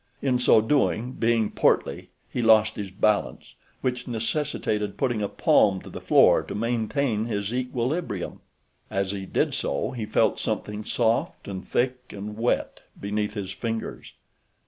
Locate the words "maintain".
6.55-7.25